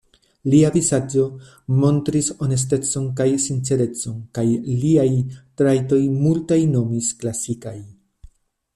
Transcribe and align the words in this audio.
Lia 0.51 0.69
vizaĝo 0.75 1.25
montris 1.83 2.29
honestecon 2.39 3.05
kaj 3.21 3.29
sincerecon; 3.45 4.17
kaj 4.39 4.47
liajn 4.73 5.39
trajtojn 5.63 6.19
multaj 6.27 6.61
nomis 6.77 7.15
klasikaj. 7.23 7.79